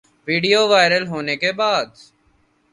video 0.27 0.61
viral 0.71 1.05
ہونے 1.07 1.35
کے 1.41 1.51
بعد 1.59 1.85